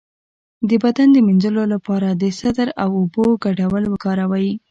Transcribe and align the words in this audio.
د 0.69 0.71
بدن 0.83 1.07
د 1.13 1.17
مینځلو 1.27 1.63
لپاره 1.73 2.07
د 2.21 2.23
سدر 2.39 2.67
او 2.83 2.89
اوبو 2.99 3.25
ګډول 3.43 3.83
وکاروئ 3.89 4.49